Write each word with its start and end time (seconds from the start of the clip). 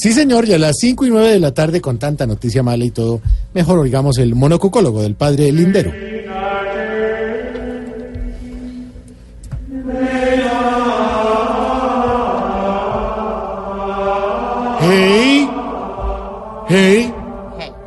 Sí, 0.00 0.14
señor, 0.14 0.48
y 0.48 0.54
a 0.54 0.58
las 0.58 0.78
5 0.78 1.04
y 1.04 1.10
9 1.10 1.28
de 1.28 1.38
la 1.38 1.52
tarde, 1.52 1.82
con 1.82 1.98
tanta 1.98 2.26
noticia 2.26 2.62
mala 2.62 2.86
y 2.86 2.90
todo, 2.90 3.20
mejor 3.52 3.80
oigamos 3.80 4.16
el 4.16 4.34
monocucólogo 4.34 5.02
del 5.02 5.14
padre 5.14 5.52
Lindero. 5.52 5.92
Hey, 14.80 15.50
hey, 16.70 17.14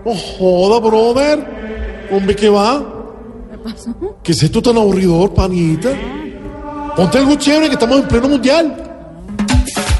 no 0.06 0.14
joda, 0.14 0.80
brother. 0.88 2.08
Hombre, 2.12 2.36
¿qué 2.36 2.50
va? 2.50 2.84
¿Qué 3.50 3.58
pasó? 3.58 4.20
¿Qué 4.22 4.34
es 4.34 4.44
esto 4.44 4.62
tan 4.62 4.78
aburridor, 4.78 5.34
panita? 5.34 5.90
Ponte 6.96 7.18
algo 7.18 7.34
chévere 7.38 7.70
que 7.70 7.74
estamos 7.74 8.02
en 8.02 8.08
pleno 8.08 8.30
mundial. 8.30 8.78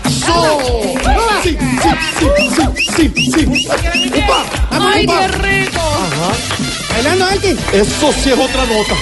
¡Eso! 0.06 1.23
Sí, 1.44 1.58
sí, 1.58 2.30
sí, 2.96 3.12
sí, 3.12 3.12
sí, 3.16 3.32
sí. 3.32 4.10
¡Upa! 4.10 4.46
¡Ay, 4.72 5.06
qué 5.06 5.28
rico! 5.28 5.80
Ajá. 5.80 6.34
Bailando 6.90 7.26
alguien. 7.26 7.58
Eso 7.74 8.14
sí 8.14 8.30
es 8.30 8.40
otra 8.40 8.66
nota. 8.66 8.96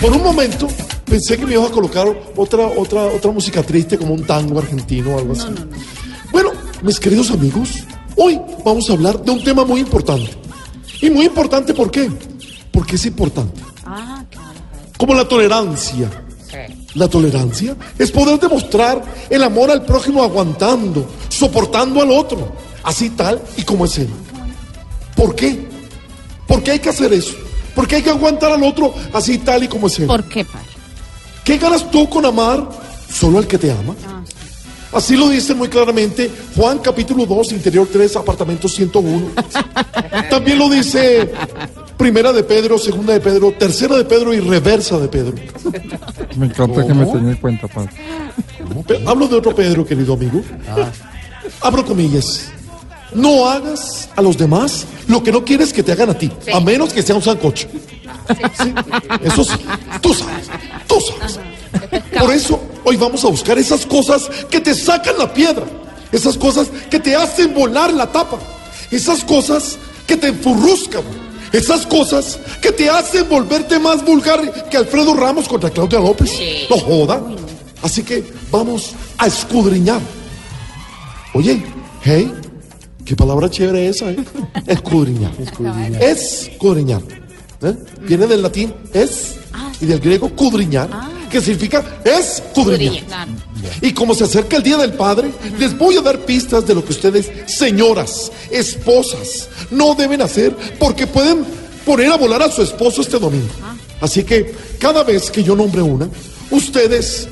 Por 0.00 0.12
un 0.12 0.22
momento 0.22 0.68
pensé 1.04 1.36
que 1.38 1.46
me 1.46 1.52
ibas 1.52 1.70
a 1.70 1.72
colocar 1.72 2.08
otra, 2.34 2.66
otra, 2.66 3.02
otra 3.02 3.30
música 3.30 3.62
triste 3.62 3.96
como 3.96 4.14
un 4.14 4.24
tango 4.24 4.58
argentino 4.58 5.14
o 5.14 5.18
algo 5.18 5.32
así. 5.32 5.46
Bueno, 6.32 6.50
mis 6.82 6.98
queridos 6.98 7.30
amigos, 7.30 7.84
hoy 8.16 8.40
vamos 8.64 8.90
a 8.90 8.94
hablar 8.94 9.22
de 9.22 9.30
un 9.30 9.44
tema 9.44 9.64
muy 9.64 9.80
importante. 9.80 10.30
Y 11.00 11.10
muy 11.10 11.26
importante, 11.26 11.72
¿por 11.72 11.90
qué? 11.90 12.10
Porque 12.72 12.96
es 12.96 13.06
importante. 13.06 13.60
Como 14.96 15.14
la 15.14 15.28
tolerancia. 15.28 16.10
La 16.94 17.08
tolerancia 17.08 17.76
es 17.98 18.12
poder 18.12 18.38
demostrar 18.38 19.02
el 19.28 19.42
amor 19.42 19.70
al 19.70 19.84
prójimo 19.84 20.22
aguantando, 20.22 21.04
soportando 21.34 22.00
al 22.00 22.10
otro, 22.10 22.52
así 22.82 23.10
tal 23.10 23.42
y 23.56 23.62
como 23.62 23.84
es 23.84 23.98
él. 23.98 24.08
¿Por 25.16 25.34
qué? 25.34 25.66
¿Por 26.46 26.62
qué 26.62 26.72
hay 26.72 26.78
que 26.78 26.90
hacer 26.90 27.12
eso? 27.12 27.34
¿Por 27.74 27.88
qué 27.88 27.96
hay 27.96 28.02
que 28.02 28.10
aguantar 28.10 28.52
al 28.52 28.62
otro 28.62 28.94
así 29.12 29.38
tal 29.38 29.64
y 29.64 29.68
como 29.68 29.88
es 29.88 29.98
él? 29.98 30.06
¿Por 30.06 30.24
qué, 30.24 30.44
padre? 30.44 30.66
¿Qué 31.44 31.58
ganas 31.58 31.90
tú 31.90 32.08
con 32.08 32.24
amar 32.24 32.68
solo 33.12 33.38
al 33.38 33.46
que 33.46 33.58
te 33.58 33.70
ama? 33.70 33.94
Así 34.92 35.16
lo 35.16 35.28
dice 35.28 35.54
muy 35.54 35.68
claramente 35.68 36.30
Juan 36.54 36.78
capítulo 36.78 37.26
2, 37.26 37.52
interior 37.52 37.88
3, 37.92 38.16
apartamento 38.16 38.68
101. 38.68 39.30
También 40.30 40.58
lo 40.58 40.68
dice 40.68 41.32
primera 41.96 42.32
de 42.32 42.44
Pedro, 42.44 42.78
segunda 42.78 43.12
de 43.12 43.20
Pedro, 43.20 43.52
tercera 43.58 43.96
de 43.96 44.04
Pedro 44.04 44.32
y 44.32 44.40
reversa 44.40 44.98
de 44.98 45.08
Pedro. 45.08 45.34
Me 46.36 46.46
encanta 46.46 46.86
que 46.86 46.94
me 46.94 47.06
tenga 47.06 47.30
en 47.30 47.36
cuenta, 47.36 47.66
padre. 47.66 47.90
Hablo 49.04 49.26
de 49.26 49.36
otro 49.36 49.54
Pedro, 49.54 49.84
querido 49.84 50.14
amigo. 50.14 50.42
Abro 51.60 51.84
comillas. 51.84 52.46
No 53.14 53.48
hagas 53.48 54.08
a 54.16 54.22
los 54.22 54.36
demás 54.36 54.86
lo 55.06 55.22
que 55.22 55.30
no 55.30 55.44
quieres 55.44 55.72
que 55.72 55.82
te 55.82 55.92
hagan 55.92 56.10
a 56.10 56.18
ti, 56.18 56.30
a 56.52 56.60
menos 56.60 56.92
que 56.92 57.02
sea 57.02 57.14
un 57.14 57.22
sancocho. 57.22 57.68
Sí, 58.60 58.74
Eso 59.22 59.44
sí, 59.44 59.52
tú 60.00 60.14
sabes, 60.14 60.46
tú 60.88 60.96
sabes. 61.00 61.38
Por 62.18 62.32
eso 62.32 62.60
hoy 62.84 62.96
vamos 62.96 63.24
a 63.24 63.28
buscar 63.28 63.58
esas 63.58 63.86
cosas 63.86 64.28
que 64.50 64.60
te 64.60 64.74
sacan 64.74 65.18
la 65.18 65.32
piedra, 65.32 65.64
esas 66.10 66.36
cosas 66.36 66.68
que 66.90 66.98
te 66.98 67.14
hacen 67.14 67.54
volar 67.54 67.92
la 67.92 68.10
tapa, 68.10 68.38
esas 68.90 69.22
cosas 69.22 69.78
que 70.06 70.16
te 70.16 70.28
enfurruscan, 70.28 71.02
esas 71.52 71.86
cosas 71.86 72.38
que 72.60 72.72
te 72.72 72.90
hacen 72.90 73.28
volverte 73.28 73.78
más 73.78 74.04
vulgar 74.04 74.68
que 74.68 74.76
Alfredo 74.76 75.14
Ramos 75.14 75.46
contra 75.46 75.70
Claudia 75.70 76.00
López. 76.00 76.32
No 76.68 76.78
joda. 76.78 77.22
Así 77.82 78.02
que 78.02 78.24
vamos 78.50 78.92
a 79.18 79.26
escudriñar. 79.26 80.00
Oye, 81.34 81.60
hey, 82.04 82.32
qué 83.04 83.16
palabra 83.16 83.50
chévere 83.50 83.88
esa, 83.88 84.08
¿eh? 84.08 84.16
Escudriñar. 84.68 85.32
Escudriñar. 86.00 87.02
¿eh? 87.60 87.74
Viene 88.02 88.28
del 88.28 88.40
latín 88.40 88.72
es 88.92 89.34
y 89.80 89.86
del 89.86 89.98
griego 89.98 90.30
cudriñar, 90.30 90.88
que 91.28 91.40
significa 91.40 91.84
escudriñar. 92.04 93.26
Y 93.80 93.92
como 93.92 94.14
se 94.14 94.24
acerca 94.24 94.56
el 94.56 94.62
Día 94.62 94.76
del 94.76 94.92
Padre, 94.92 95.32
les 95.58 95.76
voy 95.76 95.96
a 95.96 96.02
dar 96.02 96.20
pistas 96.20 96.66
de 96.68 96.74
lo 96.76 96.84
que 96.84 96.92
ustedes, 96.92 97.28
señoras, 97.46 98.30
esposas, 98.52 99.48
no 99.72 99.96
deben 99.96 100.22
hacer 100.22 100.56
porque 100.78 101.08
pueden 101.08 101.44
poner 101.84 102.12
a 102.12 102.16
volar 102.16 102.42
a 102.42 102.50
su 102.50 102.62
esposo 102.62 103.02
este 103.02 103.18
domingo. 103.18 103.52
Así 104.00 104.22
que 104.22 104.54
cada 104.78 105.02
vez 105.02 105.32
que 105.32 105.42
yo 105.42 105.56
nombre 105.56 105.82
una, 105.82 106.08
ustedes 106.52 107.28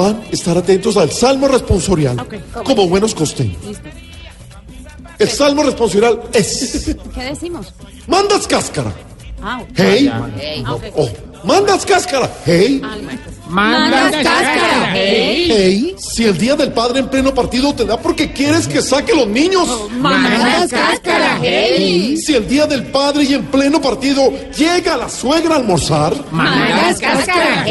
van 0.00 0.22
a 0.28 0.30
estar 0.32 0.56
atentos 0.56 0.96
al 0.96 1.10
salmo 1.10 1.48
responsorial 1.48 2.26
como 2.64 2.88
buenos 2.88 3.14
costeños. 3.14 3.56
El 5.18 5.28
salmo 5.28 5.62
responsorial 5.62 6.22
es, 6.32 6.96
¿Qué 7.14 7.22
decimos? 7.24 7.72
mandas 8.06 8.46
cáscara. 8.46 8.92
Ah, 9.42 9.62
Hey, 9.74 10.10
oh, 10.96 11.08
mandas 11.44 11.84
cáscara. 11.86 12.30
Hey, 12.44 12.80
Mandas 13.48 14.12
cáscara. 14.22 14.92
hey. 14.94 15.94
Si 15.98 16.24
el 16.24 16.38
día 16.38 16.54
del 16.56 16.72
padre 16.72 17.00
en 17.00 17.08
pleno 17.08 17.34
partido 17.34 17.74
te 17.74 17.84
da 17.84 17.96
porque 17.98 18.32
quieres 18.32 18.68
que 18.68 18.80
saque 18.80 19.12
los 19.14 19.26
niños. 19.26 19.66
Mandas 19.98 20.70
cáscara. 20.70 21.38
Si 21.40 22.34
el 22.34 22.46
día 22.48 22.66
del 22.66 22.84
padre 22.86 23.24
y 23.24 23.34
en 23.34 23.44
pleno 23.46 23.80
partido 23.80 24.30
llega 24.56 24.96
la 24.96 25.08
suegra 25.08 25.54
a 25.54 25.58
almorzar. 25.58 26.14
Mandas 26.30 27.00
cáscara. 27.00 27.64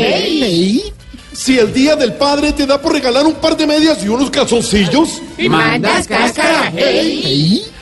Si 1.39 1.57
el 1.57 1.71
día 1.71 1.95
del 1.95 2.15
padre 2.15 2.51
te 2.51 2.65
da 2.65 2.81
por 2.81 2.91
regalar 2.91 3.25
un 3.25 3.35
par 3.35 3.55
de 3.55 3.65
medias 3.65 4.03
y 4.03 4.09
unos 4.09 4.29
calzoncillos. 4.29 5.21
Mandas 5.47 6.05
cáscara. 6.05 6.69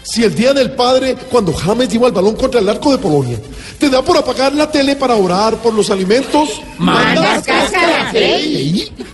Si 0.04 0.24
el 0.24 0.36
día 0.36 0.54
del 0.54 0.74
padre, 0.74 1.16
cuando 1.32 1.52
James 1.52 1.90
lleva 1.90 2.06
el 2.06 2.14
balón 2.14 2.36
contra 2.36 2.60
el 2.60 2.70
arco 2.70 2.92
de 2.92 3.00
Polonia, 3.00 3.40
te 3.80 3.90
da 3.90 4.04
por 4.04 4.16
apagar 4.16 4.54
la 4.54 4.70
tele 4.70 4.96
para 4.96 5.16
orar 5.16 5.56
por 5.56 5.74
los 5.74 5.90
alimentos. 5.90 6.62
Mandas 6.78 7.44
cáscara. 7.44 8.12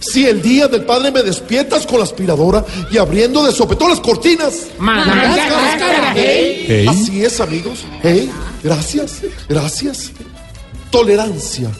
Si 0.01 0.25
el 0.25 0.41
día 0.41 0.67
del 0.67 0.83
padre 0.83 1.09
me 1.09 1.23
despiertas 1.23 1.87
con 1.87 1.99
la 1.99 2.03
aspiradora 2.03 2.65
y 2.91 2.97
abriendo 2.97 3.45
de 3.45 3.53
sopetón 3.53 3.91
las 3.91 4.01
cortinas. 4.01 4.55
Mandas 4.77 5.37
cáscara. 5.37 6.11
Así 6.89 7.23
es, 7.23 7.39
amigos. 7.39 7.79
Hey, 8.01 8.29
gracias, 8.61 9.21
gracias. 9.47 10.11
Tolerancia. 10.91 11.71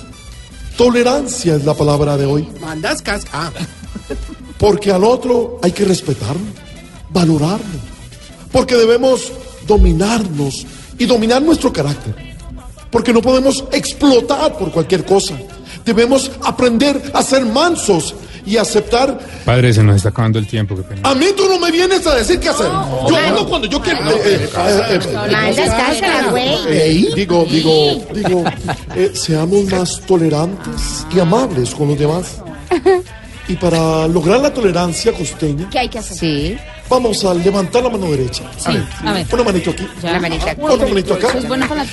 Tolerancia 0.78 1.56
es 1.56 1.66
la 1.66 1.74
palabra 1.74 2.18
de 2.18 2.26
hoy. 2.26 2.48
Mandas 2.60 3.02
casca. 3.02 3.52
Porque 4.58 4.92
al 4.92 5.04
otro 5.04 5.60
hay 5.62 5.72
que 5.72 5.86
respetarlo, 5.86 6.42
valorarlo. 7.10 7.80
Porque 8.52 8.76
debemos 8.76 9.32
dominarnos 9.68 10.66
y 10.98 11.06
dominar 11.06 11.42
nuestro 11.42 11.72
carácter. 11.72 12.16
Porque 12.90 13.14
no 13.14 13.22
podemos 13.22 13.64
explotar 13.72 14.58
por 14.58 14.72
cualquier 14.72 15.06
cosa. 15.06 15.36
Debemos 15.86 16.32
aprender 16.44 17.12
a 17.14 17.22
ser 17.24 17.46
mansos 17.46 18.16
y 18.46 18.58
aceptar. 18.58 19.20
Padre, 19.46 19.74
se 19.74 19.84
nos 19.84 19.98
está 19.98 20.09
acabando 20.09 20.40
el 20.40 20.48
tiempo, 20.48 20.76
qué 20.76 20.84
pena. 20.84 21.02
A 21.09 21.16
mí 21.16 21.28
tú 21.36 21.48
no 21.48 21.59
me 21.59 21.72
vienes 21.72 22.06
a 22.08 22.16
decir 22.16 22.40
qué 22.40 22.50
hacer. 22.50 22.68
Yo 22.68 23.16
hablo 23.16 23.48
cuando 23.48 23.68
yo 23.68 23.81
quiero. 23.81 24.00
Eh, 24.10 24.22
eh, 24.25 25.00
eh, 25.18 26.60
eh, 26.68 27.12
digo, 27.16 27.45
digo, 27.50 28.06
digo, 28.13 28.44
eh, 28.95 29.12
seamos 29.13 29.66
más 29.66 30.01
tolerantes 30.01 31.06
y 31.13 31.19
amables 31.19 31.74
con 31.75 31.90
los 31.90 32.00
demás. 32.00 32.42
Y 33.45 33.56
para 33.56 34.07
lograr 34.07 34.40
la 34.40 34.54
tolerancia 34.54 35.12
costeña, 35.12 35.69
¿Qué 35.69 35.80
hay 35.80 35.90
que 35.90 36.00
hacer? 36.00 36.18
Sí. 36.18 36.57
vamos 36.90 37.25
a 37.25 37.34
levantar 37.34 37.84
la 37.84 37.90
mano 37.90 38.10
derecha. 38.10 38.44
A 38.63 38.72
ver, 38.72 38.84
a 39.04 39.12
ver. 39.12 39.28
una 39.34 39.44
manito 39.44 39.72
aquí. 39.72 39.86
La 40.01 40.19
manita 40.19 40.51
aquí. 40.51 40.62
Otra 40.62 40.88
manito 40.88 41.13
acá. 41.13 41.28
Es 41.38 41.48
bueno 41.48 41.68
para 41.68 41.84
la. 41.84 41.90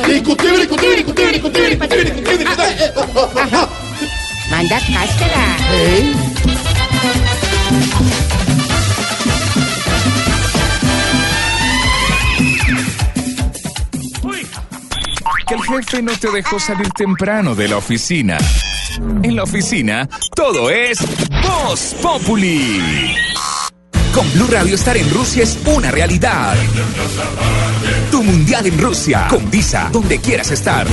Ajá. 3.43 3.69
Mandas 4.51 4.83
cáscara. 4.85 5.57
Ey. 5.73 6.30
Que 15.51 15.57
el 15.57 15.63
jefe 15.63 16.01
no 16.01 16.13
te 16.13 16.31
dejó 16.31 16.61
salir 16.61 16.89
temprano 16.91 17.57
de 17.57 17.67
la 17.67 17.77
oficina. 17.77 18.39
En 19.25 19.35
la 19.35 19.43
oficina, 19.43 20.09
todo 20.33 20.71
es 20.71 21.01
Voz 21.43 21.97
Populi. 22.01 23.17
Con 24.15 24.33
Blue 24.33 24.47
Radio 24.49 24.77
estar 24.77 24.97
en 24.97 25.11
Rusia 25.11 25.43
es 25.43 25.59
una 25.67 25.91
realidad. 25.91 26.55
Tu 28.13 28.23
mundial 28.23 28.65
en 28.65 28.79
Rusia. 28.81 29.27
Con 29.29 29.51
Visa, 29.51 29.89
donde 29.93 30.21
quieras 30.21 30.53
estar. 30.53 30.87